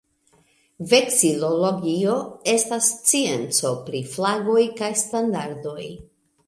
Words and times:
Veksilologio 0.93 2.15
estas 2.55 2.89
scienco 2.95 3.75
pri 3.91 4.05
flagoj 4.17 4.69
kaj 4.83 4.93
standardoj. 5.07 5.81